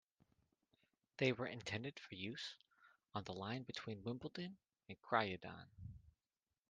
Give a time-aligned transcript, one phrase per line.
[1.17, 2.55] They were intended for use
[3.13, 4.57] on the line between Wimbledon
[4.89, 5.69] and Croydon.